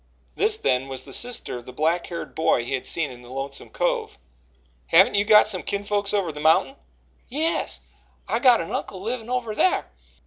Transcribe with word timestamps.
This, 0.35 0.57
then, 0.57 0.87
was 0.87 1.03
the 1.05 1.13
sister 1.13 1.57
of 1.57 1.67
the 1.67 1.71
black 1.71 2.07
haired 2.07 2.33
boy 2.33 2.65
he 2.65 2.73
had 2.73 2.87
seen 2.87 3.11
in 3.11 3.21
the 3.21 3.29
Lonesome 3.29 3.69
Cove. 3.69 4.17
"Haven't 4.87 5.13
you 5.13 5.23
got 5.23 5.45
some 5.47 5.61
kinfolks 5.61 6.11
over 6.11 6.31
the 6.31 6.39
mountain?" 6.39 6.75
"Yes, 7.29 7.81
I 8.27 8.39
got 8.39 8.61
an 8.61 8.71
uncle 8.71 8.99
livin' 9.03 9.29
over 9.29 9.53
thar. 9.53 9.85